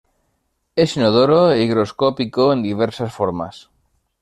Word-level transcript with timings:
Es 0.83 0.91
inodoro 0.97 1.39
e 1.53 1.61
higroscópico 1.63 2.43
en 2.53 2.59
diversas 2.69 3.11
formas. 3.17 3.55